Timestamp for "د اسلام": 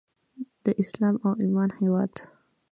0.63-1.15